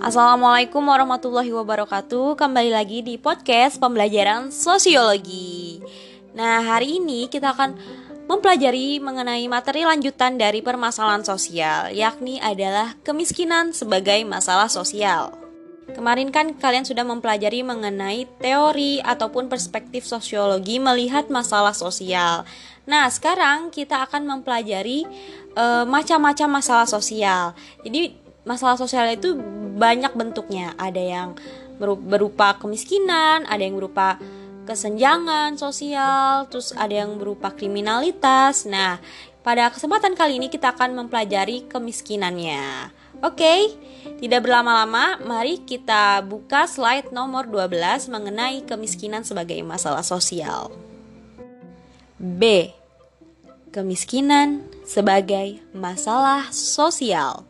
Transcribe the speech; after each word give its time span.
Assalamualaikum 0.00 0.80
warahmatullahi 0.80 1.52
wabarakatuh. 1.52 2.40
Kembali 2.40 2.72
lagi 2.72 3.04
di 3.04 3.20
podcast 3.20 3.76
pembelajaran 3.76 4.48
sosiologi. 4.48 5.84
Nah 6.32 6.64
hari 6.64 7.04
ini 7.04 7.28
kita 7.28 7.52
akan 7.52 7.76
mempelajari 8.32 8.96
mengenai 8.96 9.44
materi 9.44 9.84
lanjutan 9.84 10.40
dari 10.40 10.64
permasalahan 10.64 11.20
sosial 11.20 11.92
Yakni 11.92 12.40
adalah 12.40 12.96
kemiskinan 13.04 13.76
sebagai 13.76 14.24
masalah 14.24 14.72
sosial. 14.72 15.36
Kemarin 15.92 16.32
kan 16.32 16.56
kalian 16.56 16.88
sudah 16.88 17.04
mempelajari 17.04 17.60
mengenai 17.60 18.24
teori 18.40 19.04
ataupun 19.04 19.52
perspektif 19.52 20.08
sosiologi 20.08 20.80
melihat 20.80 21.28
masalah 21.28 21.76
sosial 21.76 22.48
Nah 22.86 23.10
sekarang 23.10 23.74
kita 23.74 24.06
akan 24.06 24.26
mempelajari 24.26 25.04
uh, 25.58 25.82
macam-macam 25.82 26.62
masalah 26.62 26.86
sosial 26.86 27.52
Jadi 27.82 28.14
masalah 28.46 28.78
sosial 28.78 29.10
itu 29.10 29.34
banyak 29.76 30.14
bentuknya. 30.16 30.72
Ada 30.80 31.02
yang 31.02 31.28
berupa 31.82 32.56
kemiskinan, 32.56 33.44
ada 33.44 33.60
yang 33.60 33.76
berupa 33.76 34.16
kesenjangan 34.64 35.54
sosial, 35.60 36.48
terus 36.48 36.72
ada 36.72 37.04
yang 37.04 37.20
berupa 37.20 37.52
kriminalitas. 37.52 38.64
Nah, 38.64 38.98
pada 39.44 39.70
kesempatan 39.70 40.16
kali 40.18 40.42
ini 40.42 40.48
kita 40.48 40.72
akan 40.74 40.96
mempelajari 40.96 41.68
kemiskinannya. 41.70 42.90
Oke, 43.24 43.72
tidak 44.20 44.44
berlama-lama, 44.44 45.16
mari 45.24 45.62
kita 45.64 46.20
buka 46.26 46.68
slide 46.68 47.14
nomor 47.16 47.48
12 47.48 48.12
mengenai 48.12 48.66
kemiskinan 48.66 49.24
sebagai 49.24 49.56
masalah 49.64 50.04
sosial. 50.04 50.68
B. 52.16 52.72
Kemiskinan 53.72 54.64
sebagai 54.88 55.60
masalah 55.76 56.48
sosial. 56.48 57.44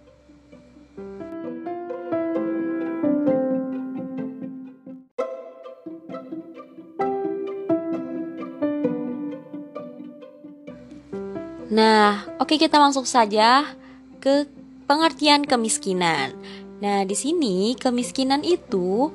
Nah, 11.70 12.26
oke 12.42 12.58
kita 12.58 12.80
langsung 12.80 13.06
saja 13.06 13.76
ke 14.18 14.51
pengertian 14.90 15.46
kemiskinan. 15.46 16.34
Nah, 16.82 17.06
di 17.06 17.14
sini 17.14 17.78
kemiskinan 17.78 18.42
itu 18.42 19.14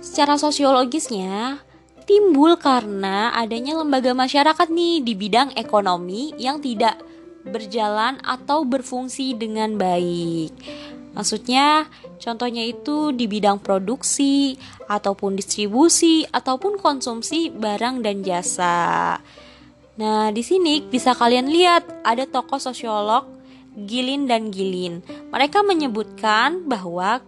secara 0.00 0.38
sosiologisnya 0.40 1.60
timbul 2.06 2.54
karena 2.56 3.34
adanya 3.34 3.76
lembaga 3.82 4.14
masyarakat 4.14 4.68
nih 4.70 5.02
di 5.02 5.12
bidang 5.18 5.52
ekonomi 5.58 6.32
yang 6.38 6.62
tidak 6.62 7.02
berjalan 7.46 8.18
atau 8.22 8.62
berfungsi 8.66 9.34
dengan 9.34 9.74
baik. 9.74 10.54
Maksudnya, 11.16 11.88
contohnya 12.20 12.60
itu 12.60 13.08
di 13.16 13.24
bidang 13.24 13.56
produksi, 13.56 14.60
ataupun 14.84 15.34
distribusi, 15.34 16.28
ataupun 16.28 16.76
konsumsi 16.76 17.48
barang 17.48 18.04
dan 18.04 18.20
jasa. 18.20 19.16
Nah, 19.96 20.28
di 20.28 20.44
sini 20.44 20.84
bisa 20.84 21.16
kalian 21.16 21.48
lihat 21.48 22.04
ada 22.04 22.28
tokoh 22.28 22.60
sosiolog 22.60 23.24
Gilin 23.76 24.28
dan 24.28 24.52
Gilin. 24.52 25.00
Mereka 25.32 25.64
menyebutkan 25.64 26.68
bahwa 26.68 27.20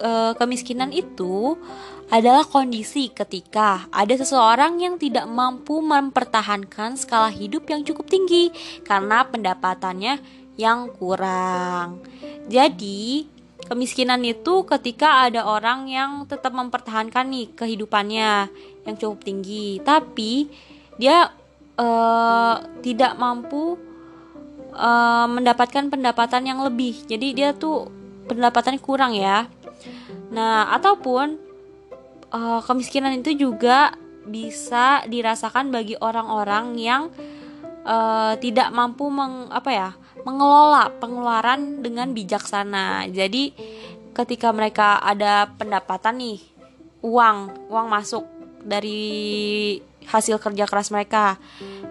e, 0.00 0.36
kemiskinan 0.36 0.92
itu 0.92 1.56
adalah 2.10 2.42
kondisi 2.42 3.14
ketika 3.14 3.86
ada 3.94 4.18
seseorang 4.18 4.82
yang 4.82 4.98
tidak 4.98 5.30
mampu 5.30 5.78
mempertahankan 5.78 6.98
skala 6.98 7.30
hidup 7.30 7.70
yang 7.70 7.86
cukup 7.86 8.10
tinggi 8.10 8.50
karena 8.82 9.22
pendapatannya 9.22 10.18
yang 10.58 10.90
kurang. 10.98 12.02
Jadi, 12.50 13.30
kemiskinan 13.70 14.26
itu 14.26 14.66
ketika 14.66 15.30
ada 15.30 15.46
orang 15.46 15.86
yang 15.86 16.26
tetap 16.26 16.50
mempertahankan 16.50 17.30
nih 17.30 17.46
kehidupannya 17.54 18.50
yang 18.84 18.94
cukup 18.98 19.22
tinggi, 19.22 19.78
tapi 19.80 20.50
dia 20.98 21.30
uh, 21.78 22.54
tidak 22.82 23.14
mampu 23.16 23.78
uh, 24.74 25.26
mendapatkan 25.30 25.86
pendapatan 25.86 26.42
yang 26.50 26.60
lebih. 26.66 27.06
Jadi 27.06 27.38
dia 27.38 27.54
tuh 27.54 27.86
pendapatannya 28.26 28.82
kurang 28.82 29.14
ya. 29.14 29.46
Nah, 30.34 30.74
ataupun 30.74 31.49
uh, 32.32 32.60
kemiskinan 32.64 33.18
itu 33.20 33.36
juga 33.36 33.94
bisa 34.26 35.02
dirasakan 35.06 35.74
bagi 35.74 35.98
orang-orang 35.98 36.76
yang 36.78 37.02
uh, 37.84 38.34
tidak 38.38 38.70
mampu 38.70 39.08
meng, 39.10 39.48
apa 39.50 39.70
ya 39.70 39.90
mengelola 40.22 40.92
pengeluaran 41.00 41.80
dengan 41.80 42.12
bijaksana. 42.12 43.08
Jadi 43.08 43.56
ketika 44.12 44.52
mereka 44.52 45.00
ada 45.00 45.48
pendapatan 45.48 46.20
nih 46.20 46.40
uang 47.00 47.68
uang 47.72 47.86
masuk 47.88 48.24
dari 48.60 49.80
hasil 50.04 50.36
kerja 50.36 50.68
keras 50.68 50.92
mereka. 50.92 51.40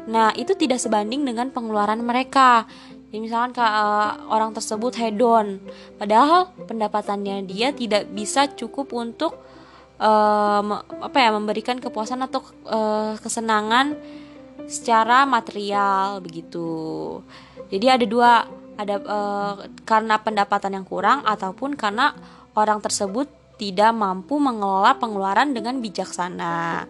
Nah, 0.09 0.33
itu 0.33 0.53
tidak 0.53 0.81
sebanding 0.81 1.25
dengan 1.25 1.49
pengeluaran 1.49 2.01
mereka. 2.01 2.65
Jadi 3.09 3.25
misalkan 3.25 3.57
ke, 3.57 3.63
uh, 3.63 4.29
orang 4.29 4.53
tersebut 4.53 4.93
hedon, 5.01 5.57
padahal 5.97 6.53
pendapatannya 6.69 7.41
dia 7.49 7.73
tidak 7.73 8.05
bisa 8.13 8.45
cukup 8.53 8.93
untuk 8.93 9.33
uh, 9.99 10.61
apa 11.03 11.17
ya 11.19 11.29
memberikan 11.35 11.77
kepuasan 11.77 12.23
atau 12.25 12.41
uh, 12.65 13.13
kesenangan 13.19 13.93
secara 14.65 15.27
material 15.27 16.23
begitu. 16.23 17.19
Jadi 17.69 17.85
ada 17.85 18.05
dua, 18.07 18.31
ada 18.79 18.95
uh, 19.03 19.53
karena 19.83 20.17
pendapatan 20.19 20.81
yang 20.81 20.87
kurang 20.87 21.21
ataupun 21.27 21.75
karena 21.75 22.15
orang 22.57 22.81
tersebut 22.81 23.29
tidak 23.59 23.91
mampu 23.91 24.39
mengelola 24.39 24.95
pengeluaran 24.95 25.51
dengan 25.51 25.83
bijaksana. 25.83 26.87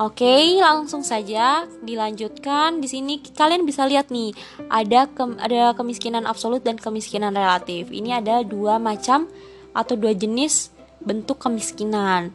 Oke, 0.00 0.58
langsung 0.58 1.04
saja 1.04 1.68
dilanjutkan. 1.84 2.80
Di 2.80 2.88
sini 2.88 3.20
kalian 3.22 3.62
bisa 3.62 3.84
lihat 3.86 4.08
nih, 4.08 4.32
ada 4.72 5.06
ke, 5.06 5.22
ada 5.38 5.76
kemiskinan 5.76 6.24
absolut 6.24 6.64
dan 6.64 6.80
kemiskinan 6.80 7.36
relatif. 7.36 7.92
Ini 7.92 8.24
ada 8.24 8.40
dua 8.42 8.80
macam 8.80 9.28
atau 9.76 9.94
dua 9.94 10.16
jenis 10.16 10.72
bentuk 11.02 11.38
kemiskinan. 11.42 12.34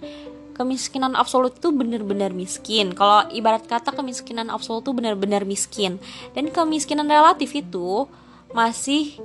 Kemiskinan 0.57 1.13
absolut 1.13 1.53
itu 1.57 1.69
benar-benar 1.69 2.33
miskin. 2.33 2.97
Kalau 2.97 3.29
ibarat 3.29 3.69
kata 3.69 3.93
kemiskinan 3.93 4.49
absolut 4.49 4.81
itu 4.81 4.91
benar-benar 4.93 5.45
miskin. 5.45 6.01
Dan 6.33 6.49
kemiskinan 6.49 7.05
relatif 7.05 7.53
itu 7.53 8.09
masih 8.51 9.21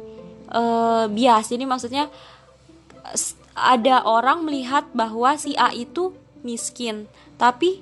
uh, 0.53 1.09
bias. 1.09 1.49
Jadi 1.49 1.65
maksudnya 1.65 2.13
ada 3.57 4.05
orang 4.05 4.45
melihat 4.45 4.85
bahwa 4.93 5.33
si 5.41 5.57
A 5.57 5.73
itu 5.73 6.13
miskin, 6.45 7.09
tapi 7.41 7.81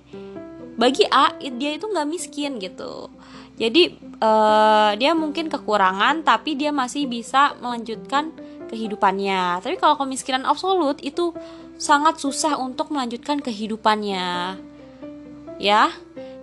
bagi 0.81 1.04
A 1.12 1.37
dia 1.37 1.77
itu 1.77 1.84
nggak 1.84 2.09
miskin 2.09 2.56
gitu 2.56 3.12
jadi 3.60 3.92
uh, 4.25 4.97
dia 4.97 5.12
mungkin 5.12 5.53
kekurangan 5.53 6.25
tapi 6.25 6.56
dia 6.56 6.72
masih 6.72 7.04
bisa 7.04 7.53
melanjutkan 7.60 8.32
kehidupannya. 8.70 9.58
Tapi 9.58 9.75
kalau 9.76 9.98
kemiskinan 9.98 10.47
absolut 10.47 11.03
itu 11.03 11.34
sangat 11.75 12.22
susah 12.22 12.54
untuk 12.62 12.94
melanjutkan 12.94 13.42
kehidupannya. 13.42 14.56
Ya? 15.58 15.91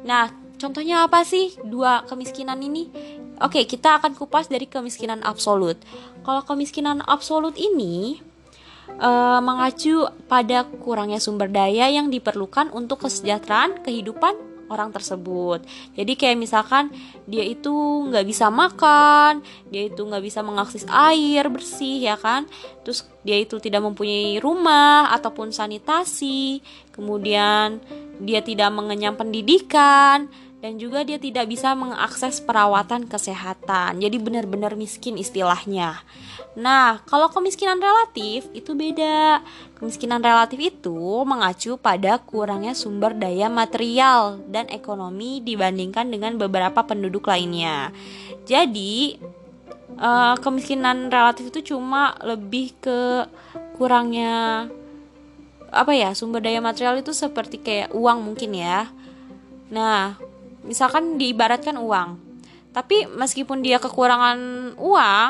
Nah 0.04 0.36
contohnya 0.60 1.08
apa 1.08 1.24
sih 1.24 1.56
dua 1.64 2.04
kemiskinan 2.06 2.60
ini? 2.60 2.92
Oke 3.40 3.64
kita 3.64 4.04
akan 4.04 4.14
kupas 4.20 4.52
dari 4.52 4.68
kemiskinan 4.68 5.24
absolut 5.24 5.80
kalau 6.28 6.44
kemiskinan 6.44 7.00
absolut 7.08 7.56
ini 7.56 8.20
uh, 9.00 9.40
mengacu 9.40 10.12
pada 10.28 10.68
kurangnya 10.84 11.24
sumber 11.24 11.48
daya 11.48 11.88
yang 11.88 12.12
diperlukan 12.12 12.68
untuk 12.76 13.08
kesejahteraan 13.08 13.80
kehidupan 13.80 14.36
orang 14.68 14.92
tersebut. 14.92 15.64
Jadi 15.96 16.14
kayak 16.16 16.38
misalkan 16.40 16.92
dia 17.28 17.44
itu 17.44 17.72
nggak 18.08 18.26
bisa 18.28 18.48
makan, 18.48 19.44
dia 19.68 19.88
itu 19.88 20.00
nggak 20.00 20.24
bisa 20.24 20.40
mengakses 20.44 20.88
air 20.88 21.48
bersih 21.52 22.08
ya 22.08 22.16
kan, 22.16 22.48
terus 22.84 23.08
dia 23.24 23.36
itu 23.36 23.60
tidak 23.60 23.84
mempunyai 23.84 24.40
rumah 24.40 25.12
ataupun 25.12 25.52
sanitasi, 25.52 26.64
kemudian 26.96 27.84
dia 28.24 28.40
tidak 28.42 28.72
mengenyam 28.72 29.14
pendidikan 29.14 30.32
dan 30.68 30.76
juga 30.76 31.08
dia 31.08 31.16
tidak 31.16 31.48
bisa 31.48 31.72
mengakses 31.80 32.44
perawatan 32.44 33.08
kesehatan. 33.08 34.04
Jadi 34.04 34.20
benar-benar 34.20 34.76
miskin 34.76 35.16
istilahnya. 35.16 36.04
Nah, 36.60 37.00
kalau 37.08 37.32
kemiskinan 37.32 37.80
relatif 37.80 38.52
itu 38.52 38.76
beda. 38.76 39.40
Kemiskinan 39.80 40.20
relatif 40.20 40.60
itu 40.60 41.24
mengacu 41.24 41.80
pada 41.80 42.20
kurangnya 42.20 42.76
sumber 42.76 43.16
daya 43.16 43.48
material 43.48 44.44
dan 44.52 44.68
ekonomi 44.68 45.40
dibandingkan 45.40 46.12
dengan 46.12 46.36
beberapa 46.36 46.84
penduduk 46.84 47.32
lainnya. 47.32 47.96
Jadi, 48.44 49.24
uh, 49.96 50.36
kemiskinan 50.36 51.08
relatif 51.08 51.48
itu 51.48 51.72
cuma 51.72 52.20
lebih 52.28 52.76
ke 52.84 53.24
kurangnya 53.80 54.68
apa 55.72 55.96
ya 55.96 56.12
sumber 56.12 56.44
daya 56.44 56.60
material 56.60 57.00
itu 57.00 57.16
seperti 57.16 57.64
kayak 57.64 57.96
uang 57.96 58.20
mungkin 58.20 58.52
ya. 58.52 58.92
Nah, 59.72 60.27
misalkan 60.68 61.16
diibaratkan 61.18 61.80
uang. 61.80 62.20
Tapi 62.76 63.10
meskipun 63.10 63.66
dia 63.66 63.82
kekurangan 63.82 64.38
uang, 64.78 65.30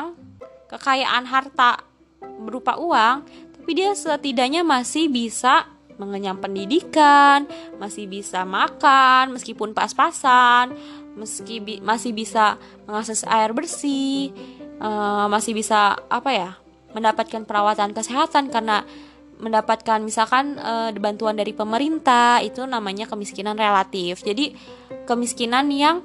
kekayaan 0.68 1.24
harta 1.24 1.80
berupa 2.20 2.76
uang, 2.76 3.24
tapi 3.56 3.70
dia 3.72 3.96
setidaknya 3.96 4.60
masih 4.66 5.08
bisa 5.08 5.64
mengenyam 5.98 6.38
pendidikan, 6.38 7.48
masih 7.76 8.06
bisa 8.06 8.46
makan 8.46 9.34
meskipun 9.34 9.74
pas-pasan, 9.74 10.76
meski 11.18 11.58
bi 11.58 11.74
masih 11.82 12.14
bisa 12.14 12.54
mengakses 12.86 13.26
air 13.26 13.50
bersih, 13.50 14.30
uh, 14.78 15.26
masih 15.26 15.52
bisa 15.52 15.98
apa 16.08 16.30
ya 16.30 16.50
mendapatkan 16.94 17.44
perawatan 17.44 17.92
kesehatan 17.92 18.48
karena 18.48 18.86
mendapatkan 19.38 20.02
misalkan 20.02 20.58
uh, 20.58 20.90
bantuan 20.98 21.38
dari 21.38 21.54
pemerintah 21.54 22.42
itu 22.42 22.66
namanya 22.66 23.06
kemiskinan 23.06 23.54
relatif. 23.54 24.26
Jadi 24.26 24.54
kemiskinan 25.06 25.70
yang 25.70 26.02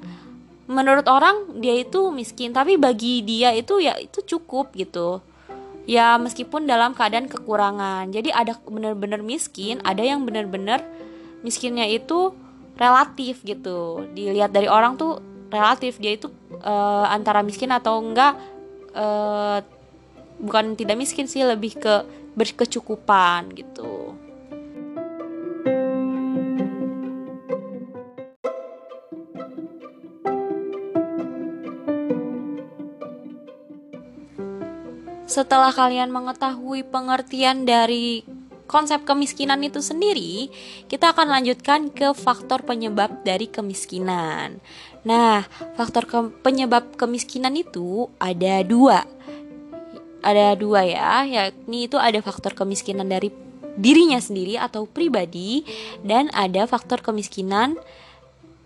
menurut 0.64 1.04
orang 1.10 1.60
dia 1.60 1.76
itu 1.76 2.08
miskin 2.08 2.56
tapi 2.56 2.80
bagi 2.80 3.20
dia 3.20 3.52
itu 3.52 3.82
ya 3.82 3.98
itu 3.98 4.24
cukup 4.24 4.72
gitu. 4.78 5.20
Ya 5.84 6.16
meskipun 6.16 6.64
dalam 6.64 6.96
keadaan 6.96 7.28
kekurangan. 7.28 8.08
Jadi 8.08 8.32
ada 8.32 8.56
benar-benar 8.64 9.20
miskin, 9.20 9.84
ada 9.84 10.00
yang 10.00 10.24
benar-benar 10.24 10.80
miskinnya 11.44 11.84
itu 11.84 12.32
relatif 12.80 13.44
gitu. 13.44 14.08
Dilihat 14.16 14.54
dari 14.54 14.70
orang 14.70 14.96
tuh 14.96 15.20
relatif 15.52 16.00
dia 16.00 16.16
itu 16.16 16.32
uh, 16.64 17.06
antara 17.10 17.44
miskin 17.44 17.68
atau 17.68 18.00
enggak 18.00 18.34
uh, 18.96 19.60
bukan 20.40 20.74
tidak 20.74 20.96
miskin 20.98 21.30
sih 21.30 21.44
lebih 21.44 21.78
ke 21.78 22.23
berkecukupan 22.34 23.54
gitu. 23.54 24.18
Setelah 35.24 35.74
kalian 35.74 36.14
mengetahui 36.14 36.86
pengertian 36.86 37.66
dari 37.66 38.22
konsep 38.70 39.02
kemiskinan 39.02 39.66
itu 39.66 39.82
sendiri, 39.82 40.46
kita 40.86 41.10
akan 41.10 41.26
lanjutkan 41.26 41.90
ke 41.90 42.14
faktor 42.14 42.62
penyebab 42.62 43.26
dari 43.26 43.50
kemiskinan. 43.50 44.62
Nah, 45.02 45.42
faktor 45.74 46.06
ke 46.06 46.18
penyebab 46.38 46.94
kemiskinan 46.94 47.58
itu 47.58 48.08
ada 48.22 48.62
dua, 48.62 49.04
ada 50.24 50.56
dua 50.56 50.88
ya, 50.88 51.28
yakni 51.28 51.86
itu 51.86 52.00
ada 52.00 52.18
faktor 52.24 52.56
kemiskinan 52.56 53.06
dari 53.12 53.28
dirinya 53.76 54.18
sendiri 54.18 54.56
atau 54.56 54.88
pribadi 54.88 55.66
dan 56.00 56.30
ada 56.32 56.64
faktor 56.64 57.04
kemiskinan 57.04 57.76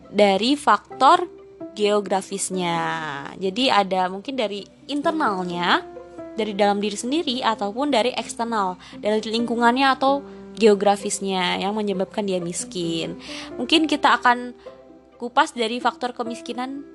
dari 0.08 0.54
faktor 0.54 1.26
geografisnya. 1.74 2.78
Jadi 3.36 3.68
ada 3.68 4.06
mungkin 4.06 4.38
dari 4.38 4.62
internalnya 4.86 5.82
dari 6.38 6.54
dalam 6.54 6.78
diri 6.78 6.94
sendiri 6.94 7.42
ataupun 7.42 7.90
dari 7.90 8.14
eksternal, 8.14 8.78
dari 9.02 9.18
lingkungannya 9.18 9.90
atau 9.98 10.22
geografisnya 10.54 11.58
yang 11.58 11.74
menyebabkan 11.74 12.22
dia 12.22 12.38
miskin. 12.38 13.18
Mungkin 13.58 13.90
kita 13.90 14.22
akan 14.22 14.54
kupas 15.18 15.50
dari 15.50 15.82
faktor 15.82 16.14
kemiskinan 16.14 16.86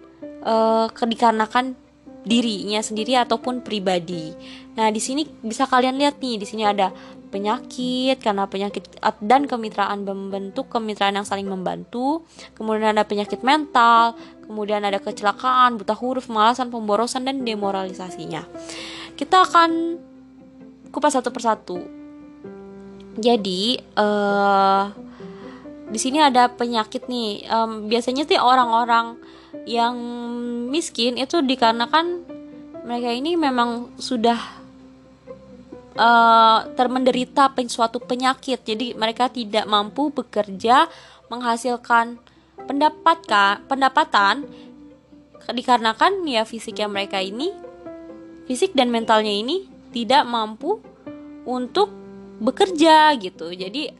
uh, 0.48 0.88
dikarenakan 0.88 1.76
dirinya 2.24 2.80
sendiri 2.80 3.20
ataupun 3.20 3.62
pribadi. 3.62 4.32
Nah, 4.80 4.90
di 4.90 5.00
sini 5.04 5.28
bisa 5.44 5.68
kalian 5.68 6.00
lihat 6.00 6.18
nih, 6.24 6.40
di 6.40 6.48
sini 6.48 6.64
ada 6.64 6.90
penyakit 7.30 8.22
karena 8.22 8.46
penyakit 8.46 8.86
dan 9.26 9.50
kemitraan 9.50 10.06
membentuk 10.06 10.70
kemitraan 10.70 11.18
yang 11.18 11.28
saling 11.28 11.50
membantu. 11.50 12.24
Kemudian 12.56 12.96
ada 12.96 13.04
penyakit 13.04 13.42
mental, 13.42 14.16
kemudian 14.46 14.86
ada 14.86 15.02
kecelakaan, 15.02 15.82
buta 15.82 15.94
huruf, 15.98 16.30
malasan, 16.30 16.70
pemborosan 16.70 17.26
dan 17.28 17.42
demoralisasinya. 17.42 18.46
Kita 19.18 19.46
akan 19.46 19.70
kupas 20.94 21.18
satu 21.18 21.30
persatu. 21.34 21.78
Jadi, 23.14 23.78
uh, 23.98 24.90
di 25.90 26.00
sini 26.02 26.18
ada 26.18 26.50
penyakit 26.50 27.06
nih. 27.06 27.46
Um, 27.46 27.86
biasanya 27.86 28.26
sih 28.26 28.42
orang-orang 28.42 29.22
yang 29.64 29.96
miskin 30.68 31.16
itu 31.16 31.40
dikarenakan 31.40 32.26
mereka 32.84 33.10
ini 33.16 33.40
memang 33.40 33.96
sudah 33.96 34.38
uh, 35.96 36.68
termenderita 36.76 37.54
pen 37.56 37.72
suatu 37.72 38.04
penyakit. 38.04 38.60
Jadi 38.66 38.98
mereka 38.98 39.32
tidak 39.32 39.64
mampu 39.70 40.12
bekerja 40.12 40.92
menghasilkan 41.32 42.20
pendapat 42.68 43.18
pendapatan 43.68 44.48
dikarenakan 45.52 46.24
ya 46.24 46.48
fisiknya 46.48 46.88
mereka 46.88 47.20
ini 47.20 47.52
fisik 48.48 48.72
dan 48.72 48.88
mentalnya 48.92 49.32
ini 49.32 49.68
tidak 49.92 50.24
mampu 50.24 50.80
untuk 51.44 52.03
bekerja 52.44 53.16
gitu. 53.16 53.56
Jadi 53.56 53.96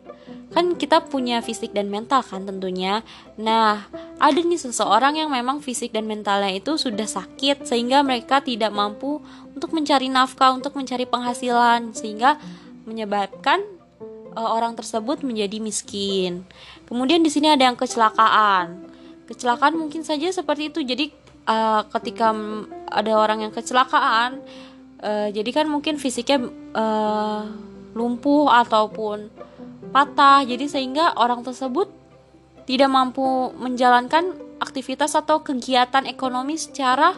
kan 0.54 0.78
kita 0.78 1.02
punya 1.10 1.42
fisik 1.42 1.74
dan 1.74 1.90
mental 1.90 2.22
kan 2.22 2.46
tentunya. 2.46 3.02
Nah 3.40 3.88
ada 4.22 4.40
nih 4.40 4.60
seseorang 4.60 5.18
yang 5.18 5.34
memang 5.34 5.64
fisik 5.64 5.96
dan 5.96 6.06
mentalnya 6.06 6.54
itu 6.54 6.78
sudah 6.78 7.10
sakit 7.10 7.66
sehingga 7.66 8.06
mereka 8.06 8.44
tidak 8.44 8.70
mampu 8.70 9.18
untuk 9.56 9.74
mencari 9.74 10.12
nafkah 10.12 10.54
untuk 10.54 10.78
mencari 10.78 11.10
penghasilan 11.10 11.96
sehingga 11.98 12.38
menyebabkan 12.86 13.66
uh, 14.38 14.50
orang 14.54 14.78
tersebut 14.78 15.26
menjadi 15.26 15.58
miskin. 15.58 16.46
Kemudian 16.86 17.26
di 17.26 17.34
sini 17.34 17.50
ada 17.50 17.66
yang 17.66 17.80
kecelakaan. 17.80 18.92
Kecelakaan 19.26 19.74
mungkin 19.74 20.06
saja 20.06 20.30
seperti 20.30 20.70
itu. 20.70 20.86
Jadi 20.86 21.10
uh, 21.50 21.82
ketika 21.90 22.30
ada 22.94 23.12
orang 23.18 23.50
yang 23.50 23.54
kecelakaan 23.56 24.38
uh, 25.02 25.28
jadi 25.34 25.50
kan 25.50 25.66
mungkin 25.66 25.98
fisiknya 25.98 26.46
uh, 26.78 27.73
lumpuh 27.94 28.50
ataupun 28.50 29.30
patah. 29.94 30.42
Jadi 30.46 30.70
sehingga 30.70 31.14
orang 31.18 31.46
tersebut 31.46 31.90
tidak 32.66 32.90
mampu 32.90 33.54
menjalankan 33.58 34.34
aktivitas 34.62 35.14
atau 35.14 35.42
kegiatan 35.46 36.06
ekonomi 36.10 36.58
secara 36.58 37.16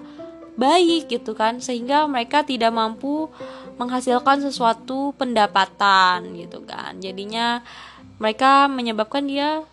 baik 0.60 1.12
gitu 1.12 1.36
kan. 1.36 1.60
Sehingga 1.60 2.06
mereka 2.06 2.44
tidak 2.44 2.72
mampu 2.76 3.32
menghasilkan 3.76 4.40
sesuatu 4.44 5.12
pendapatan 5.20 6.32
gitu 6.40 6.64
kan. 6.64 7.00
Jadinya 7.00 7.60
mereka 8.20 8.72
menyebabkan 8.72 9.28
dia 9.28 9.64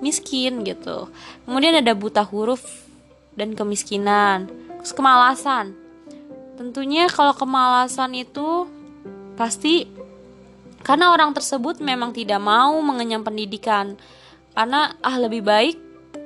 miskin 0.00 0.64
gitu. 0.64 1.12
Kemudian 1.44 1.76
ada 1.76 1.92
buta 1.92 2.24
huruf 2.24 2.64
dan 3.36 3.52
kemiskinan. 3.52 4.48
Terus 4.80 4.96
kemalasan. 4.96 5.76
Tentunya 6.56 7.08
kalau 7.08 7.36
kemalasan 7.36 8.16
itu 8.16 8.68
pasti 9.36 9.88
karena 10.90 11.14
orang 11.14 11.30
tersebut 11.30 11.78
memang 11.78 12.10
tidak 12.10 12.42
mau 12.42 12.74
mengenyam 12.82 13.22
pendidikan. 13.22 13.94
Karena 14.50 14.90
ah 14.98 15.16
lebih 15.22 15.46
baik 15.46 15.78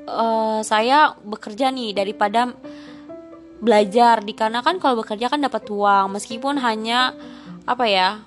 uh, 0.08 0.64
saya 0.64 1.12
bekerja 1.20 1.68
nih 1.68 1.92
daripada 1.92 2.48
belajar 3.60 4.24
dikarenakan 4.24 4.80
kalau 4.80 5.04
bekerja 5.04 5.28
kan 5.28 5.44
dapat 5.44 5.68
uang. 5.68 6.16
Meskipun 6.16 6.56
hanya 6.64 7.12
apa 7.68 7.84
ya 7.84 8.24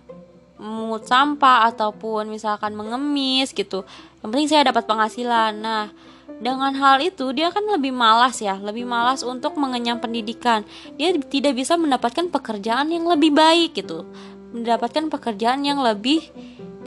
mengut 0.62 1.10
sampah 1.10 1.74
ataupun 1.74 2.30
misalkan 2.30 2.78
mengemis 2.78 3.50
gitu. 3.50 3.82
Yang 4.22 4.30
penting 4.30 4.50
saya 4.54 4.70
dapat 4.70 4.86
penghasilan. 4.86 5.58
Nah 5.58 5.90
dengan 6.38 6.70
hal 6.78 7.02
itu 7.02 7.34
dia 7.34 7.50
kan 7.50 7.66
lebih 7.66 7.90
malas 7.90 8.38
ya 8.46 8.62
lebih 8.62 8.86
malas 8.86 9.26
untuk 9.26 9.58
mengenyam 9.58 9.98
pendidikan. 9.98 10.62
Dia 11.02 11.18
tidak 11.18 11.58
bisa 11.58 11.82
mendapatkan 11.82 12.30
pekerjaan 12.30 12.94
yang 12.94 13.10
lebih 13.10 13.34
baik 13.34 13.74
gitu 13.74 14.06
mendapatkan 14.54 15.12
pekerjaan 15.12 15.64
yang 15.64 15.84
lebih 15.84 16.24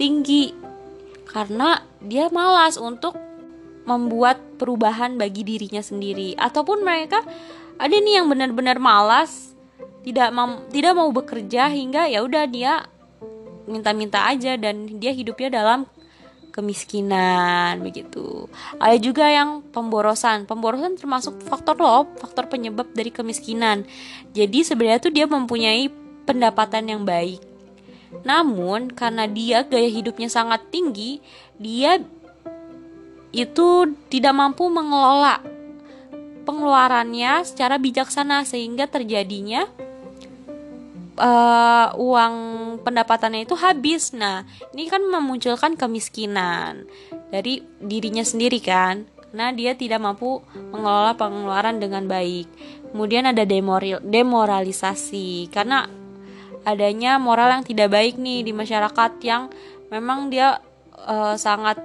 tinggi 0.00 0.56
karena 1.28 1.84
dia 2.00 2.32
malas 2.32 2.80
untuk 2.80 3.14
membuat 3.84 4.40
perubahan 4.60 5.16
bagi 5.16 5.46
dirinya 5.46 5.80
sendiri 5.80 6.36
ataupun 6.36 6.84
mereka 6.84 7.24
ada 7.80 7.96
nih 7.96 8.20
yang 8.20 8.28
benar-benar 8.28 8.76
malas 8.76 9.56
tidak 10.04 10.32
mau 10.32 10.64
tidak 10.72 10.92
mau 10.96 11.08
bekerja 11.12 11.68
hingga 11.68 12.08
ya 12.08 12.24
udah 12.24 12.44
dia 12.48 12.84
minta-minta 13.68 14.26
aja 14.26 14.56
dan 14.56 14.98
dia 14.98 15.12
hidupnya 15.14 15.62
dalam 15.62 15.86
kemiskinan 16.50 17.78
begitu. 17.80 18.50
Ada 18.82 18.98
juga 18.98 19.30
yang 19.30 19.62
pemborosan. 19.70 20.44
Pemborosan 20.50 20.98
termasuk 20.98 21.38
faktor 21.46 21.78
loh, 21.78 22.10
faktor 22.18 22.50
penyebab 22.50 22.90
dari 22.90 23.14
kemiskinan. 23.14 23.86
Jadi 24.34 24.66
sebenarnya 24.66 25.00
tuh 25.00 25.14
dia 25.14 25.30
mempunyai 25.30 25.88
pendapatan 26.26 26.90
yang 26.90 27.02
baik. 27.06 27.49
Namun 28.26 28.90
karena 28.90 29.30
dia 29.30 29.62
gaya 29.64 29.86
hidupnya 29.86 30.26
sangat 30.26 30.66
tinggi, 30.68 31.22
dia 31.56 32.02
itu 33.30 33.68
tidak 34.10 34.34
mampu 34.34 34.66
mengelola 34.66 35.38
pengeluarannya 36.42 37.46
secara 37.46 37.78
bijaksana 37.78 38.42
sehingga 38.42 38.90
terjadinya 38.90 39.70
uh, 41.20 41.94
uang 41.94 42.34
pendapatannya 42.82 43.46
itu 43.46 43.54
habis. 43.54 44.10
Nah, 44.16 44.42
ini 44.74 44.90
kan 44.90 45.04
memunculkan 45.04 45.76
kemiskinan 45.76 46.88
dari 47.30 47.62
dirinya 47.78 48.24
sendiri 48.24 48.58
kan. 48.58 49.06
karena 49.30 49.54
dia 49.54 49.78
tidak 49.78 50.02
mampu 50.02 50.42
mengelola 50.74 51.14
pengeluaran 51.14 51.78
dengan 51.78 52.10
baik. 52.10 52.50
Kemudian 52.90 53.30
ada 53.30 53.46
demoral, 53.46 54.02
demoralisasi 54.02 55.46
karena 55.54 55.86
adanya 56.64 57.16
moral 57.16 57.60
yang 57.60 57.64
tidak 57.64 57.88
baik 57.92 58.20
nih 58.20 58.44
di 58.44 58.52
masyarakat 58.52 59.12
yang 59.24 59.48
memang 59.88 60.28
dia 60.28 60.60
uh, 60.94 61.34
sangat 61.36 61.80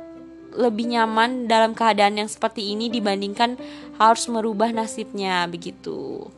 lebih 0.56 0.88
nyaman 0.88 1.52
dalam 1.52 1.76
keadaan 1.76 2.16
yang 2.16 2.30
seperti 2.32 2.72
ini 2.72 2.88
dibandingkan 2.88 3.60
harus 4.00 4.28
merubah 4.32 4.72
nasibnya 4.72 5.44
begitu. 5.52 6.32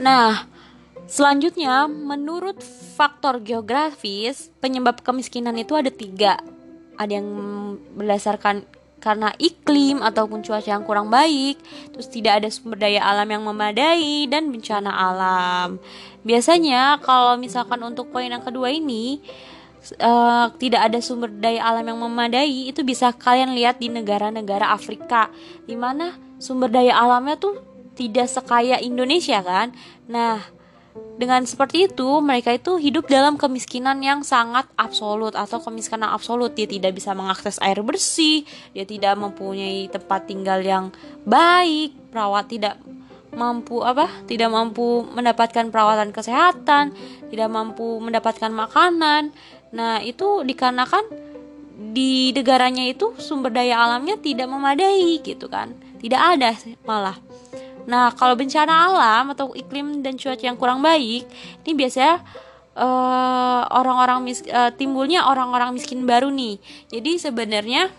Nah, 0.00 0.48
selanjutnya 1.08 1.88
menurut 1.88 2.60
faktor 2.96 3.40
geografis 3.40 4.52
penyebab 4.60 5.00
kemiskinan 5.00 5.56
itu 5.56 5.76
ada 5.76 5.88
tiga. 5.88 6.40
Ada 7.00 7.20
yang 7.20 7.28
berdasarkan 7.96 8.68
karena 9.00 9.32
iklim 9.40 10.04
ataupun 10.04 10.44
cuaca 10.44 10.68
yang 10.68 10.84
kurang 10.84 11.08
baik, 11.08 11.56
terus 11.90 12.06
tidak 12.12 12.44
ada 12.44 12.48
sumber 12.52 12.76
daya 12.76 13.00
alam 13.00 13.26
yang 13.26 13.42
memadai 13.42 14.28
dan 14.28 14.52
bencana 14.52 14.92
alam. 14.92 15.80
Biasanya 16.20 17.00
kalau 17.00 17.40
misalkan 17.40 17.80
untuk 17.80 18.12
poin 18.12 18.28
yang 18.28 18.44
kedua 18.44 18.68
ini 18.68 19.24
uh, 20.04 20.52
tidak 20.60 20.92
ada 20.92 21.00
sumber 21.00 21.32
daya 21.32 21.64
alam 21.64 21.88
yang 21.88 21.98
memadai, 21.98 22.68
itu 22.68 22.84
bisa 22.84 23.10
kalian 23.16 23.56
lihat 23.56 23.80
di 23.80 23.88
negara-negara 23.88 24.68
Afrika 24.68 25.32
di 25.64 25.74
mana 25.74 26.20
sumber 26.36 26.68
daya 26.68 27.00
alamnya 27.00 27.40
tuh 27.40 27.56
tidak 27.96 28.28
sekaya 28.28 28.76
Indonesia 28.80 29.40
kan. 29.40 29.72
Nah, 30.08 30.59
dengan 31.20 31.44
seperti 31.44 31.84
itu 31.92 32.24
mereka 32.24 32.56
itu 32.56 32.80
hidup 32.80 33.04
dalam 33.04 33.36
kemiskinan 33.36 34.00
yang 34.00 34.24
sangat 34.24 34.64
absolut 34.80 35.36
atau 35.36 35.60
kemiskinan 35.60 36.08
absolut. 36.08 36.56
Dia 36.56 36.64
tidak 36.64 36.96
bisa 36.96 37.12
mengakses 37.12 37.60
air 37.60 37.84
bersih 37.84 38.48
dia 38.72 38.88
tidak 38.88 39.20
mempunyai 39.20 39.92
tempat 39.92 40.24
tinggal 40.24 40.64
yang 40.64 40.88
baik 41.28 41.92
perawat 42.08 42.48
tidak 42.48 42.80
mampu 43.36 43.84
apa 43.84 44.08
tidak 44.26 44.48
mampu 44.48 45.04
mendapatkan 45.12 45.68
perawatan 45.68 46.10
kesehatan 46.10 46.96
tidak 47.28 47.48
mampu 47.52 48.00
mendapatkan 48.00 48.48
makanan. 48.48 49.36
Nah 49.76 50.00
itu 50.00 50.40
dikarenakan 50.48 51.04
di 51.92 52.32
negaranya 52.32 52.88
itu 52.88 53.12
sumber 53.20 53.52
daya 53.52 53.76
alamnya 53.76 54.16
tidak 54.16 54.48
memadai 54.48 55.20
gitu 55.20 55.52
kan. 55.52 55.76
Tidak 56.00 56.16
ada 56.16 56.56
malah 56.88 57.29
Nah, 57.90 58.14
kalau 58.14 58.38
bencana 58.38 58.70
alam 58.70 59.34
atau 59.34 59.50
iklim 59.50 59.98
dan 59.98 60.14
cuaca 60.14 60.44
yang 60.46 60.54
kurang 60.54 60.78
baik, 60.78 61.26
ini 61.66 61.72
biasanya 61.74 62.22
uh, 62.78 63.66
orang-orang 63.66 64.22
mis 64.22 64.46
uh, 64.46 64.70
timbulnya 64.70 65.26
orang-orang 65.26 65.74
miskin 65.74 66.06
baru 66.06 66.30
nih. 66.30 66.62
Jadi 66.86 67.18
sebenarnya 67.18 67.90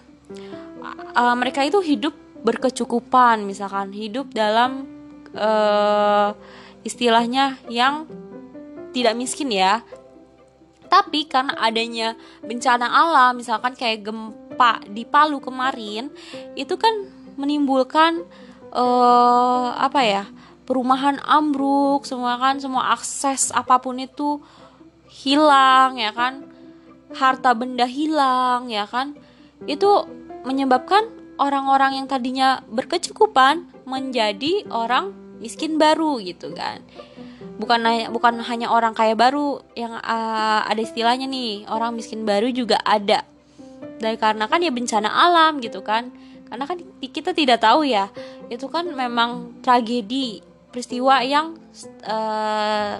uh, 1.12 1.36
mereka 1.36 1.68
itu 1.68 1.84
hidup 1.84 2.16
berkecukupan, 2.42 3.44
misalkan 3.44 3.92
hidup 3.92 4.32
dalam 4.32 4.88
uh, 5.36 6.32
istilahnya 6.88 7.60
yang 7.68 8.08
tidak 8.96 9.20
miskin 9.20 9.52
ya. 9.52 9.84
Tapi 10.88 11.28
karena 11.28 11.56
adanya 11.60 12.20
bencana 12.44 12.88
alam, 12.88 13.40
misalkan 13.40 13.76
kayak 13.76 14.08
gempa 14.08 14.84
di 14.92 15.08
Palu 15.08 15.40
kemarin, 15.40 16.12
itu 16.56 16.76
kan 16.76 16.92
menimbulkan 17.40 18.28
uh, 18.72 19.76
apa 19.76 20.02
ya 20.04 20.24
perumahan 20.66 21.20
ambruk 21.28 22.08
semua 22.08 22.40
kan 22.40 22.58
semua 22.64 22.96
akses 22.96 23.52
apa 23.52 23.78
pun 23.84 24.00
itu 24.00 24.40
hilang 25.12 26.00
ya 26.00 26.16
kan? 26.16 26.48
Harta 27.12 27.52
benda 27.52 27.84
hilang 27.84 28.72
ya 28.72 28.88
kan? 28.88 29.14
Itu 29.68 30.08
menyebabkan 30.48 31.12
orang-orang 31.38 32.02
yang 32.02 32.08
tadinya 32.08 32.64
berkecukupan 32.72 33.68
menjadi 33.84 34.66
orang 34.72 35.12
miskin 35.44 35.76
baru 35.76 36.24
gitu 36.24 36.56
kan? 36.56 36.80
Bukan 37.60 37.84
hanya 37.86 38.08
bukan 38.10 38.42
hanya 38.42 38.74
orang 38.74 38.96
kaya 38.96 39.14
baru 39.14 39.62
yang 39.78 39.94
uh, 40.02 40.66
ada 40.66 40.82
istilahnya 40.82 41.28
nih 41.30 41.68
orang 41.70 41.94
miskin 41.94 42.24
baru 42.24 42.50
juga 42.50 42.80
ada. 42.82 43.28
Dari 44.02 44.18
karena 44.18 44.50
kan 44.50 44.64
ya 44.66 44.74
bencana 44.74 45.12
alam 45.12 45.62
gitu 45.62 45.86
kan 45.86 46.10
karena 46.52 46.68
kan 46.68 46.78
kita 47.00 47.32
tidak 47.32 47.64
tahu 47.64 47.88
ya 47.88 48.12
itu 48.52 48.68
kan 48.68 48.84
memang 48.92 49.64
tragedi 49.64 50.44
peristiwa 50.68 51.24
yang 51.24 51.56
uh, 52.04 53.00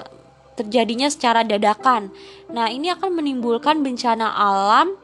terjadinya 0.56 1.12
secara 1.12 1.44
dadakan 1.44 2.16
nah 2.48 2.72
ini 2.72 2.88
akan 2.96 3.12
menimbulkan 3.12 3.84
bencana 3.84 4.32
alam 4.32 4.96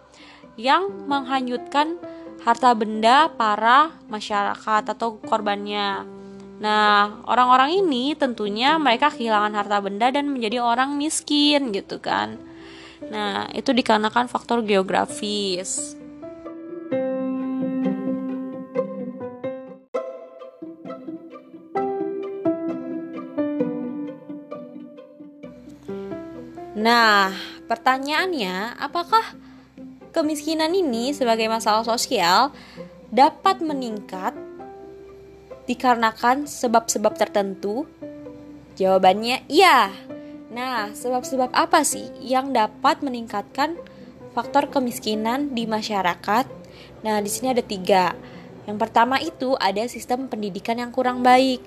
yang 0.55 0.87
menghanyutkan 1.11 1.99
harta 2.47 2.71
benda 2.71 3.27
para 3.35 3.91
masyarakat 4.07 4.95
atau 4.95 5.19
korbannya 5.19 6.17
Nah, 6.57 7.21
orang-orang 7.29 7.85
ini 7.85 8.17
tentunya 8.17 8.81
mereka 8.81 9.13
kehilangan 9.13 9.53
harta 9.53 9.77
benda 9.77 10.09
dan 10.09 10.25
menjadi 10.33 10.57
orang 10.57 10.97
miskin 10.97 11.69
gitu 11.69 12.01
kan. 12.01 12.41
Nah, 13.13 13.45
itu 13.53 13.69
dikarenakan 13.77 14.25
faktor 14.25 14.65
geografis. 14.65 15.96
Nah, 26.87 27.35
pertanyaannya, 27.67 28.79
apakah 28.79 29.35
kemiskinan 30.15 30.71
ini 30.71 31.11
sebagai 31.11 31.51
masalah 31.51 31.83
sosial 31.83 32.55
dapat 33.11 33.59
meningkat 33.59 34.31
dikarenakan 35.67 36.47
sebab-sebab 36.47 37.11
tertentu? 37.19 37.83
Jawabannya 38.79 39.43
iya. 39.51 39.91
Nah, 40.47 40.95
sebab-sebab 40.95 41.51
apa 41.51 41.83
sih 41.83 42.07
yang 42.23 42.55
dapat 42.55 43.03
meningkatkan 43.03 43.75
faktor 44.31 44.71
kemiskinan 44.71 45.51
di 45.51 45.67
masyarakat? 45.67 46.47
Nah, 47.03 47.19
di 47.19 47.27
sini 47.27 47.51
ada 47.51 47.67
tiga. 47.67 48.15
Yang 48.63 48.77
pertama 48.79 49.19
itu 49.19 49.59
ada 49.59 49.83
sistem 49.91 50.31
pendidikan 50.31 50.79
yang 50.79 50.95
kurang 50.95 51.19
baik. 51.19 51.59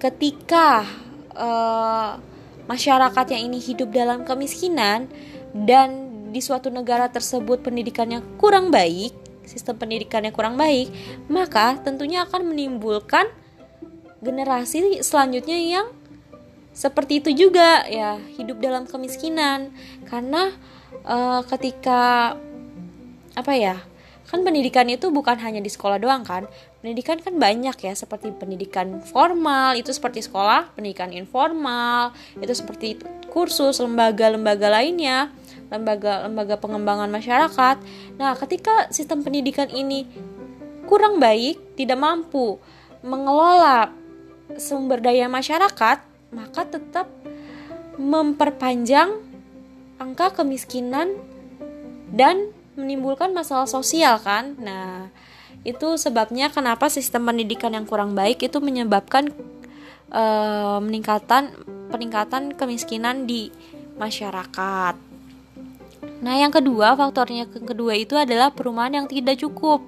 Ketika 0.00 0.88
uh, 1.36 2.31
masyarakat 2.66 3.26
yang 3.34 3.52
ini 3.52 3.58
hidup 3.58 3.90
dalam 3.90 4.22
kemiskinan 4.22 5.10
dan 5.52 6.12
di 6.32 6.40
suatu 6.40 6.72
negara 6.72 7.12
tersebut 7.12 7.60
pendidikannya 7.60 8.24
kurang 8.40 8.72
baik, 8.72 9.12
sistem 9.44 9.76
pendidikannya 9.76 10.32
kurang 10.32 10.56
baik, 10.56 10.88
maka 11.28 11.76
tentunya 11.84 12.24
akan 12.24 12.54
menimbulkan 12.54 13.28
generasi 14.24 15.04
selanjutnya 15.04 15.58
yang 15.60 15.86
seperti 16.72 17.20
itu 17.20 17.30
juga 17.48 17.84
ya 17.84 18.16
hidup 18.40 18.64
dalam 18.64 18.88
kemiskinan. 18.88 19.74
Karena 20.08 20.56
uh, 21.04 21.44
ketika 21.44 22.34
apa 23.36 23.52
ya 23.56 23.76
kan 24.28 24.40
pendidikan 24.40 24.88
itu 24.88 25.12
bukan 25.12 25.36
hanya 25.40 25.60
di 25.60 25.68
sekolah 25.68 26.00
doang 26.00 26.24
kan 26.24 26.48
pendidikan 26.82 27.22
kan 27.22 27.38
banyak 27.38 27.78
ya 27.78 27.94
seperti 27.94 28.34
pendidikan 28.34 28.98
formal 29.06 29.78
itu 29.78 29.94
seperti 29.94 30.26
sekolah 30.26 30.74
pendidikan 30.74 31.14
informal 31.14 32.10
itu 32.42 32.50
seperti 32.50 32.98
kursus 33.30 33.78
lembaga-lembaga 33.78 34.66
lainnya 34.66 35.30
lembaga-lembaga 35.72 36.60
pengembangan 36.60 37.08
masyarakat. 37.08 37.76
Nah 38.20 38.36
ketika 38.36 38.92
sistem 38.92 39.24
pendidikan 39.24 39.72
ini 39.72 40.04
kurang 40.84 41.16
baik 41.16 41.78
tidak 41.80 41.96
mampu 41.96 42.60
mengelola 43.00 43.88
sumber 44.60 45.00
daya 45.00 45.32
masyarakat 45.32 45.98
maka 46.34 46.62
tetap 46.68 47.08
memperpanjang 47.96 49.16
angka 49.96 50.34
kemiskinan 50.42 51.16
dan 52.12 52.52
menimbulkan 52.76 53.32
masalah 53.32 53.64
sosial 53.64 54.20
kan. 54.20 54.60
Nah 54.60 55.08
itu 55.62 55.94
sebabnya 55.94 56.50
kenapa 56.50 56.90
sistem 56.90 57.30
pendidikan 57.30 57.70
yang 57.70 57.86
kurang 57.86 58.18
baik 58.18 58.42
itu 58.42 58.58
menyebabkan 58.58 59.30
uh, 60.10 60.82
meningkatan 60.82 61.54
peningkatan 61.88 62.58
kemiskinan 62.58 63.30
di 63.30 63.54
masyarakat. 63.94 64.94
Nah 66.22 66.34
yang 66.34 66.50
kedua 66.50 66.98
faktornya 66.98 67.46
yang 67.46 67.66
kedua 67.66 67.94
itu 67.94 68.18
adalah 68.18 68.50
perumahan 68.50 69.02
yang 69.02 69.06
tidak 69.06 69.38
cukup. 69.38 69.82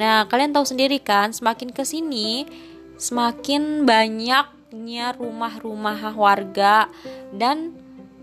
Nah 0.00 0.24
kalian 0.28 0.56
tahu 0.56 0.64
sendiri 0.64 0.96
kan 1.00 1.32
semakin 1.32 1.72
ke 1.72 1.84
sini 1.84 2.48
semakin 2.96 3.84
banyaknya 3.84 5.12
rumah-rumah 5.20 6.16
warga 6.16 6.88
dan 7.36 7.76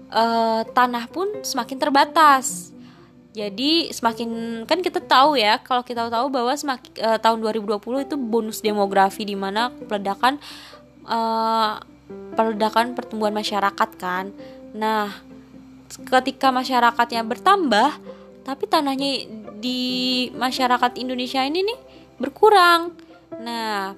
uh, 0.09 0.65
tanah 0.73 1.05
pun 1.13 1.29
semakin 1.45 1.77
terbatas 1.77 2.72
jadi 3.33 3.89
semakin 3.89 4.61
kan 4.69 4.85
kita 4.85 5.01
tahu 5.01 5.41
ya 5.41 5.57
kalau 5.57 5.81
kita 5.81 6.05
tahu 6.05 6.29
bahwa 6.29 6.53
semakin 6.53 6.93
uh, 7.01 7.17
tahun 7.17 7.41
2020 7.41 8.05
itu 8.05 8.15
bonus 8.15 8.61
demografi 8.61 9.25
di 9.25 9.33
mana 9.33 9.73
peledakan 9.73 10.37
uh, 11.09 11.81
peledakan 12.37 12.93
pertumbuhan 12.93 13.33
masyarakat 13.33 13.89
kan. 13.97 14.29
Nah, 14.77 15.09
ketika 15.89 16.53
masyarakatnya 16.53 17.25
bertambah 17.25 17.97
tapi 18.45 18.69
tanahnya 18.69 19.25
di 19.57 19.81
masyarakat 20.37 21.01
Indonesia 21.01 21.41
ini 21.41 21.65
nih 21.65 21.79
berkurang. 22.21 22.93
Nah, 23.41 23.97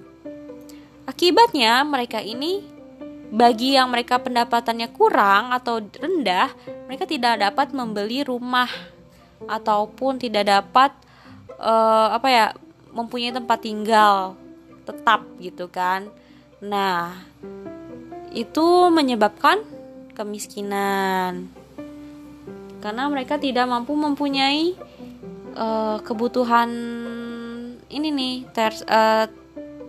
akibatnya 1.04 1.84
mereka 1.84 2.24
ini 2.24 2.64
bagi 3.36 3.76
yang 3.76 3.92
mereka 3.92 4.16
pendapatannya 4.16 4.96
kurang 4.96 5.52
atau 5.52 5.84
rendah, 5.84 6.56
mereka 6.88 7.04
tidak 7.04 7.42
dapat 7.42 7.76
membeli 7.76 8.24
rumah 8.24 8.95
ataupun 9.44 10.18
tidak 10.18 10.48
dapat 10.48 10.96
uh, 11.60 12.16
apa 12.16 12.28
ya 12.32 12.46
mempunyai 12.96 13.36
tempat 13.36 13.60
tinggal 13.60 14.40
tetap 14.88 15.26
gitu 15.42 15.68
kan. 15.68 16.08
Nah, 16.64 17.20
itu 18.32 18.88
menyebabkan 18.90 19.60
kemiskinan. 20.16 21.52
Karena 22.80 23.10
mereka 23.10 23.36
tidak 23.42 23.66
mampu 23.68 23.98
mempunyai 23.98 24.78
uh, 25.58 25.98
kebutuhan 26.06 26.70
ini 27.90 28.08
nih 28.14 28.36
ters, 28.54 28.86
uh, 28.86 29.28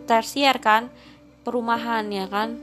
tersier 0.08 0.56
kan 0.58 0.88
perumahan 1.44 2.08
ya 2.10 2.26
kan. 2.26 2.58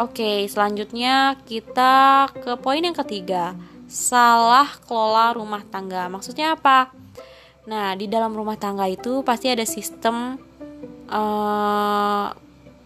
Oke 0.00 0.48
selanjutnya 0.48 1.36
kita 1.44 2.26
ke 2.32 2.56
poin 2.56 2.80
yang 2.80 2.96
ketiga 2.96 3.52
salah 3.92 4.72
kelola 4.88 5.36
rumah 5.36 5.60
tangga. 5.68 6.08
Maksudnya 6.08 6.56
apa? 6.56 6.88
Nah 7.68 7.92
di 7.92 8.08
dalam 8.08 8.32
rumah 8.32 8.56
tangga 8.56 8.88
itu 8.88 9.20
pasti 9.20 9.52
ada 9.52 9.68
sistem 9.68 10.40
uh, 11.12 12.32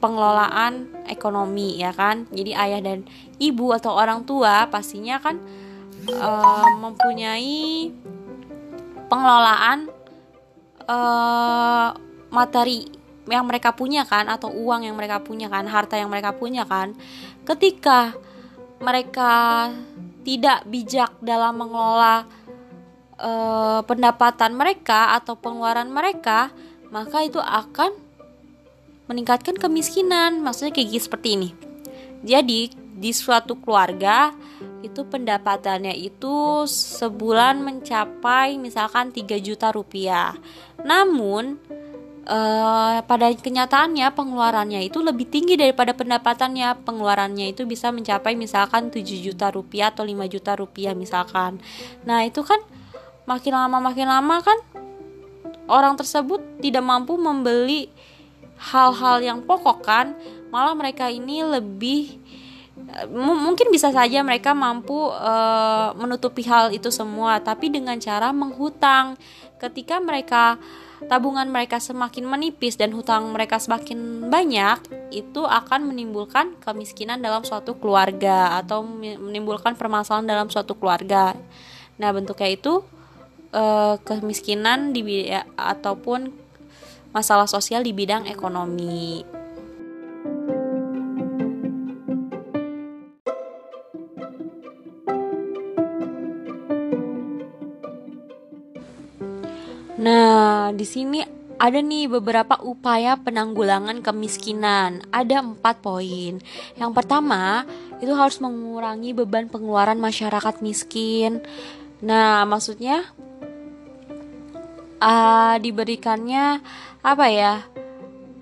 pengelolaan 0.03 1.07
ekonomi 1.07 1.79
ya 1.79 1.95
kan? 1.95 2.27
Jadi 2.35 2.51
ayah 2.59 2.83
dan 2.83 3.07
ibu 3.39 3.71
atau 3.71 3.95
orang 3.95 4.27
tua 4.27 4.67
pastinya 4.67 5.23
kan 5.23 5.39
uh, 6.11 6.67
mempunyai 6.83 7.95
pengelolaan 9.07 9.87
uh, 10.91 11.95
materi 12.35 12.91
yang 13.27 13.47
mereka 13.47 13.75
punya 13.75 14.07
kan 14.07 14.27
atau 14.27 14.51
uang 14.51 14.87
yang 14.87 14.95
mereka 14.99 15.23
punya 15.23 15.47
kan 15.47 15.71
harta 15.71 15.95
yang 15.95 16.11
mereka 16.11 16.35
punya 16.35 16.67
kan. 16.67 16.99
Ketika 17.47 18.11
mereka 18.83 19.71
tidak 20.26 20.66
bijak 20.66 21.14
dalam 21.23 21.54
mengelola 21.62 22.26
uh, 23.23 23.80
pendapatan 23.87 24.59
mereka 24.59 25.14
atau 25.14 25.38
pengeluaran 25.38 25.87
mereka 25.87 26.50
maka 26.90 27.23
itu 27.23 27.38
akan 27.38 27.95
meningkatkan 29.06 29.54
kemiskinan 29.54 30.42
maksudnya 30.42 30.75
kayak 30.75 30.99
seperti 30.99 31.38
ini 31.38 31.50
jadi 32.26 32.75
di 32.97 33.12
suatu 33.12 33.61
keluarga 33.61 34.33
itu 34.80 35.04
pendapatannya 35.04 35.92
itu 35.92 36.64
sebulan 36.64 37.61
mencapai 37.61 38.56
misalkan 38.56 39.12
3 39.12 39.37
juta 39.42 39.68
rupiah. 39.68 40.33
Namun 40.80 41.61
uh, 42.26 43.00
pada 43.06 43.26
kenyataannya 43.33 44.11
pengeluarannya 44.12 44.85
itu 44.85 44.99
lebih 45.00 45.30
tinggi 45.30 45.54
daripada 45.54 45.95
pendapatannya. 45.95 46.83
Pengeluarannya 46.83 47.54
itu 47.54 47.64
bisa 47.64 47.95
mencapai 47.95 48.35
misalkan 48.35 48.90
7 48.90 49.02
juta 49.02 49.49
rupiah 49.54 49.95
atau 49.95 50.02
5 50.02 50.26
juta 50.26 50.52
rupiah 50.59 50.92
misalkan. 50.92 51.62
Nah, 52.04 52.26
itu 52.26 52.42
kan 52.42 52.59
makin 53.26 53.54
lama 53.59 53.78
makin 53.83 54.06
lama 54.06 54.38
kan 54.38 54.59
orang 55.66 55.99
tersebut 55.99 56.62
tidak 56.62 56.87
mampu 56.87 57.18
membeli 57.18 57.90
hal-hal 58.59 59.23
yang 59.23 59.38
pokok 59.47 59.78
kan. 59.87 60.14
Malah 60.50 60.75
mereka 60.75 61.11
ini 61.11 61.42
lebih 61.42 62.23
mungkin 63.11 63.73
bisa 63.73 63.88
saja 63.88 64.21
mereka 64.21 64.52
mampu 64.52 65.11
uh, 65.11 65.97
menutupi 65.97 66.45
hal 66.45 66.71
itu 66.73 66.92
semua, 66.92 67.40
tapi 67.40 67.73
dengan 67.73 67.97
cara 67.99 68.30
menghutang. 68.30 69.16
Ketika 69.56 69.97
mereka 70.04 70.61
tabungan 71.05 71.45
mereka 71.53 71.76
semakin 71.76 72.25
menipis 72.25 72.81
dan 72.81 72.97
hutang 72.97 73.29
mereka 73.29 73.61
semakin 73.61 74.33
banyak, 74.33 74.81
itu 75.12 75.45
akan 75.45 75.93
menimbulkan 75.93 76.57
kemiskinan 76.65 77.21
dalam 77.21 77.45
suatu 77.45 77.76
keluarga 77.76 78.57
atau 78.57 78.81
menimbulkan 79.21 79.76
permasalahan 79.76 80.25
dalam 80.25 80.49
suatu 80.49 80.73
keluarga. 80.73 81.37
Nah, 82.00 82.11
bentuknya 82.17 82.49
itu 82.56 82.80
uh, 83.52 84.00
kemiskinan 84.00 84.97
di 84.97 85.28
ataupun 85.56 86.32
masalah 87.13 87.49
sosial 87.49 87.85
di 87.85 87.93
bidang 87.93 88.25
ekonomi. 88.28 89.36
Nah, 100.67 100.75
di 100.75 100.83
sini 100.83 101.23
ada 101.63 101.79
nih 101.79 102.11
beberapa 102.11 102.59
upaya 102.59 103.15
penanggulangan 103.15 104.02
kemiskinan. 104.02 105.07
Ada 105.15 105.47
empat 105.47 105.79
poin. 105.79 106.43
Yang 106.75 106.91
pertama, 106.91 107.63
itu 108.02 108.11
harus 108.11 108.43
mengurangi 108.43 109.15
beban 109.15 109.47
pengeluaran 109.47 110.02
masyarakat 110.02 110.59
miskin. 110.67 111.39
Nah, 112.02 112.43
maksudnya 112.50 113.07
uh, 114.99 115.55
diberikannya 115.63 116.59
apa 117.07 117.26
ya? 117.31 117.63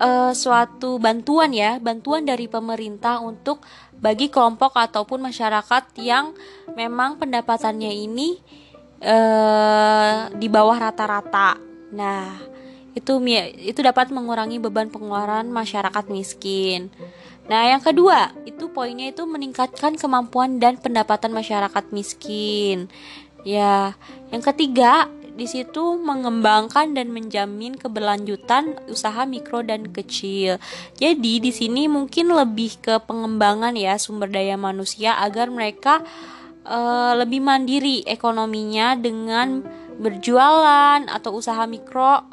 Uh, 0.01 0.33
suatu 0.33 0.97
bantuan 0.97 1.53
ya, 1.53 1.77
bantuan 1.77 2.25
dari 2.25 2.49
pemerintah 2.49 3.21
untuk 3.21 3.61
bagi 4.01 4.33
kelompok 4.33 4.73
ataupun 4.73 5.21
masyarakat 5.29 5.93
yang 6.01 6.33
memang 6.73 7.21
pendapatannya 7.21 7.93
ini 7.93 8.41
uh, 9.05 10.33
di 10.33 10.49
bawah 10.49 10.89
rata-rata. 10.89 11.74
Nah, 11.95 12.35
itu 12.95 13.23
itu 13.63 13.79
dapat 13.79 14.11
mengurangi 14.11 14.59
beban 14.59 14.91
pengeluaran 14.91 15.47
masyarakat 15.47 16.05
miskin. 16.11 16.91
Nah, 17.47 17.71
yang 17.71 17.81
kedua, 17.83 18.35
itu 18.43 18.67
poinnya 18.73 19.13
itu 19.13 19.23
meningkatkan 19.23 19.95
kemampuan 19.95 20.57
dan 20.59 20.75
pendapatan 20.75 21.31
masyarakat 21.31 21.85
miskin. 21.95 22.91
Ya, 23.45 23.93
yang 24.33 24.41
ketiga, 24.41 25.07
di 25.35 25.45
situ 25.45 25.99
mengembangkan 25.99 26.95
dan 26.95 27.11
menjamin 27.11 27.75
keberlanjutan 27.75 28.79
usaha 28.87 29.27
mikro 29.27 29.61
dan 29.61 29.91
kecil. 29.91 30.57
Jadi 30.95 31.43
di 31.43 31.51
sini 31.51 31.91
mungkin 31.91 32.31
lebih 32.31 32.79
ke 32.79 33.03
pengembangan 33.03 33.75
ya 33.75 33.99
sumber 33.99 34.31
daya 34.31 34.55
manusia 34.55 35.19
agar 35.19 35.51
mereka 35.51 36.01
uh, 36.63 37.13
lebih 37.19 37.43
mandiri 37.43 38.07
ekonominya 38.07 38.95
dengan 38.95 39.61
berjualan 39.95 40.99
atau 41.07 41.31
usaha 41.39 41.63
mikro 41.67 42.23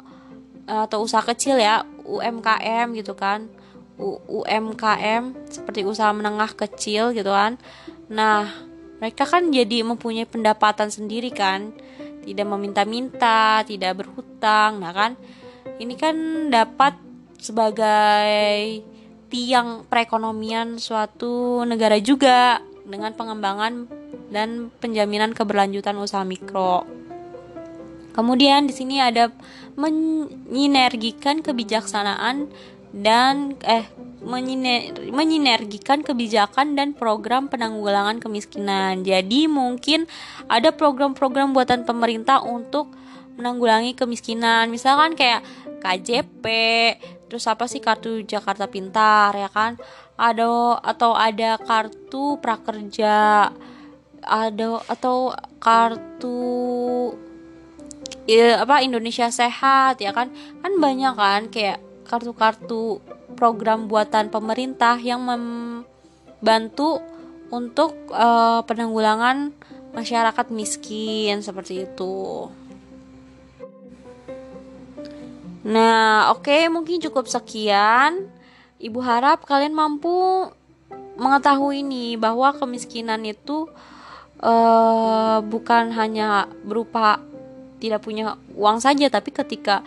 atau 0.63 1.03
usaha 1.03 1.23
kecil 1.23 1.59
ya 1.59 1.83
UMKM 2.03 2.95
gitu 2.95 3.15
kan. 3.15 3.47
U 3.93 4.17
UMKM 4.25 5.37
seperti 5.47 5.85
usaha 5.85 6.09
menengah 6.11 6.49
kecil 6.57 7.13
gitu 7.13 7.29
kan. 7.29 7.61
Nah 8.09 8.49
mereka 8.97 9.27
kan 9.27 9.51
jadi 9.51 9.83
mempunyai 9.83 10.27
pendapatan 10.27 10.89
sendiri 10.89 11.29
kan. 11.31 11.71
Tidak 12.23 12.47
meminta-minta 12.47 13.61
tidak 13.67 14.03
berhutang 14.03 14.79
nah 14.79 14.95
kan. 14.95 15.19
Ini 15.79 15.93
kan 15.99 16.15
dapat 16.51 16.95
sebagai 17.43 18.83
tiang 19.27 19.83
perekonomian 19.89 20.77
suatu 20.77 21.65
negara 21.65 21.97
juga 21.99 22.61
dengan 22.85 23.11
pengembangan 23.17 23.89
dan 24.31 24.71
penjaminan 24.79 25.35
keberlanjutan 25.35 25.97
usaha 25.99 26.23
mikro. 26.23 26.85
Kemudian 28.13 28.69
di 28.69 28.73
sini 28.73 29.01
ada 29.01 29.33
menyinergikan 29.73 31.41
kebijaksanaan 31.41 32.49
dan 32.93 33.57
eh 33.65 33.89
menyiner, 34.23 34.93
menyinergikan 35.11 36.05
kebijakan 36.05 36.77
dan 36.77 36.95
program 36.95 37.51
penanggulangan 37.51 38.21
kemiskinan. 38.23 39.03
Jadi 39.03 39.49
mungkin 39.51 40.07
ada 40.47 40.71
program-program 40.71 41.51
buatan 41.51 41.83
pemerintah 41.83 42.45
untuk 42.45 42.93
menanggulangi 43.35 43.97
kemiskinan. 43.97 44.69
Misalkan 44.69 45.17
kayak 45.17 45.43
KJP, 45.83 46.45
terus 47.27 47.49
apa 47.49 47.67
sih 47.67 47.83
kartu 47.83 48.23
Jakarta 48.23 48.69
Pintar 48.69 49.35
ya 49.35 49.49
kan? 49.51 49.75
Ada 50.15 50.79
atau 50.79 51.17
ada 51.17 51.57
kartu 51.59 52.37
prakerja 52.39 53.49
ada 54.23 54.79
atau 54.87 55.35
kartu 55.59 56.39
ya, 58.27 58.63
apa 58.63 58.83
Indonesia 58.83 59.27
Sehat 59.27 59.99
ya 59.99 60.11
kan 60.15 60.31
kan 60.63 60.73
banyak 60.79 61.13
kan 61.15 61.41
kayak 61.51 61.79
kartu-kartu 62.07 62.99
program 63.33 63.89
buatan 63.89 64.29
pemerintah 64.29 64.99
yang 64.99 65.23
membantu 65.25 67.01
untuk 67.49 67.93
uh, 68.13 68.61
penanggulangan 68.65 69.53
masyarakat 69.93 70.49
miskin 70.49 71.45
seperti 71.45 71.85
itu. 71.85 72.49
Nah, 75.63 76.33
oke, 76.33 76.43
okay, 76.49 76.67
mungkin 76.67 76.99
cukup 76.99 77.29
sekian. 77.29 78.27
Ibu 78.83 78.99
harap 78.99 79.47
kalian 79.47 79.71
mampu 79.71 80.51
mengetahui 81.15 81.85
nih 81.87 82.19
bahwa 82.19 82.51
kemiskinan 82.51 83.23
itu 83.23 83.71
uh, 84.43 85.39
bukan 85.45 85.93
hanya 85.95 86.51
berupa 86.67 87.21
tidak 87.83 87.99
punya 87.99 88.39
uang 88.55 88.79
saja 88.79 89.11
tapi 89.11 89.35
ketika 89.35 89.83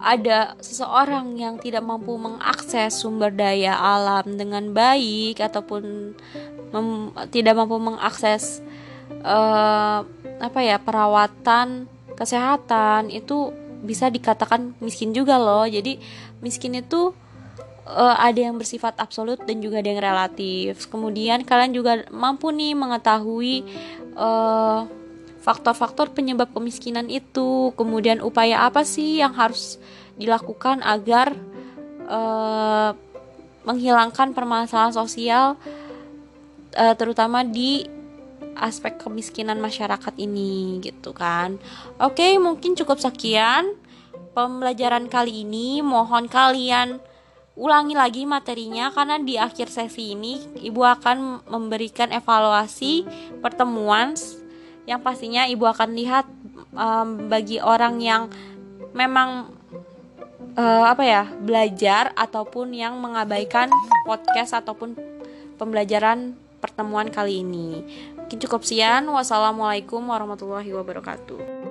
ada 0.00 0.56
seseorang 0.60 1.36
yang 1.36 1.56
tidak 1.60 1.84
mampu 1.84 2.16
mengakses 2.16 3.00
sumber 3.00 3.32
daya 3.32 3.76
alam 3.76 4.36
dengan 4.36 4.72
baik 4.72 5.40
ataupun 5.40 6.16
tidak 7.28 7.54
mampu 7.56 7.76
mengakses 7.76 8.64
uh, 9.24 10.00
apa 10.40 10.60
ya 10.64 10.80
perawatan 10.80 11.84
kesehatan 12.16 13.12
itu 13.12 13.52
bisa 13.80 14.12
dikatakan 14.12 14.76
miskin 14.80 15.16
juga 15.16 15.40
loh. 15.40 15.64
Jadi 15.64 15.96
miskin 16.44 16.76
itu 16.76 17.12
uh, 17.88 18.16
ada 18.16 18.40
yang 18.48 18.60
bersifat 18.60 18.96
absolut 19.00 19.40
dan 19.44 19.60
juga 19.60 19.80
ada 19.80 19.88
yang 19.88 20.02
relatif. 20.04 20.88
Kemudian 20.88 21.44
kalian 21.44 21.72
juga 21.72 22.04
mampu 22.12 22.52
nih 22.52 22.76
mengetahui 22.76 23.64
uh, 24.16 24.84
faktor-faktor 25.40 26.12
penyebab 26.12 26.52
kemiskinan 26.52 27.08
itu, 27.08 27.72
kemudian 27.74 28.20
upaya 28.20 28.68
apa 28.68 28.84
sih 28.84 29.24
yang 29.24 29.32
harus 29.32 29.80
dilakukan 30.20 30.84
agar 30.84 31.32
uh, 32.06 32.92
menghilangkan 33.64 34.36
permasalahan 34.36 34.92
sosial, 34.92 35.56
uh, 36.76 36.94
terutama 36.94 37.40
di 37.40 37.88
aspek 38.60 39.00
kemiskinan 39.00 39.56
masyarakat 39.56 40.12
ini, 40.20 40.84
gitu 40.84 41.16
kan? 41.16 41.56
Oke, 41.96 42.36
mungkin 42.36 42.76
cukup 42.76 43.00
sekian 43.00 43.72
pembelajaran 44.36 45.08
kali 45.08 45.48
ini. 45.48 45.80
Mohon 45.80 46.28
kalian 46.28 46.88
ulangi 47.56 47.92
lagi 47.92 48.22
materinya 48.24 48.88
karena 48.92 49.20
di 49.20 49.36
akhir 49.36 49.68
sesi 49.68 50.16
ini 50.16 50.40
ibu 50.64 50.80
akan 50.80 51.44
memberikan 51.48 52.08
evaluasi 52.08 53.04
pertemuan 53.44 54.16
yang 54.90 54.98
pastinya 55.06 55.46
ibu 55.46 55.62
akan 55.70 55.94
lihat 55.94 56.26
um, 56.74 57.30
bagi 57.30 57.62
orang 57.62 58.02
yang 58.02 58.26
memang 58.90 59.54
uh, 60.58 60.84
apa 60.90 61.02
ya 61.06 61.22
belajar 61.38 62.10
ataupun 62.18 62.74
yang 62.74 62.98
mengabaikan 62.98 63.70
podcast 64.02 64.58
ataupun 64.58 64.98
pembelajaran 65.54 66.34
pertemuan 66.58 67.06
kali 67.06 67.46
ini. 67.46 67.86
Mungkin 68.18 68.38
cukup 68.42 68.66
sekian. 68.66 69.06
Wassalamualaikum 69.06 70.02
warahmatullahi 70.02 70.74
wabarakatuh. 70.74 71.69